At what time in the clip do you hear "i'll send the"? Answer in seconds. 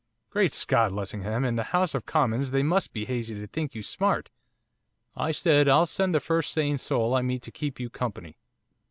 5.69-6.19